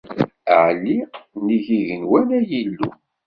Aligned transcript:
Ɛelli 0.63 0.97
nnig 1.39 1.65
yigenwan, 1.73 2.27
ay 2.37 2.49
Illu! 2.59 2.87